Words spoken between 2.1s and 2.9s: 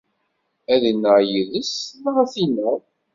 ad t-ineɣ.